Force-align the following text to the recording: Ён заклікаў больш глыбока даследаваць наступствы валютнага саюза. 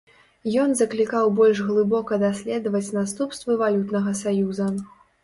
Ён 0.61 0.69
заклікаў 0.77 1.27
больш 1.39 1.61
глыбока 1.67 2.17
даследаваць 2.23 2.89
наступствы 2.97 3.59
валютнага 3.63 4.15
саюза. 4.23 4.73